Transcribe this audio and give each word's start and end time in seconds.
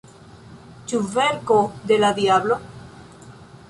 Ĉu 0.93 1.03
verko 1.19 1.61
de 1.93 2.01
la 2.03 2.13
diablo? 2.23 2.63